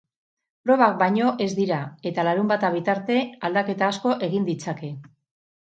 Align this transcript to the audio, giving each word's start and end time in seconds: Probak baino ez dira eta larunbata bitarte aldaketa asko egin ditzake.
Probak 0.69 0.95
baino 1.01 1.27
ez 1.45 1.49
dira 1.59 1.77
eta 2.11 2.25
larunbata 2.29 2.71
bitarte 2.79 3.21
aldaketa 3.51 3.91
asko 3.93 4.15
egin 4.31 4.49
ditzake. 4.53 4.95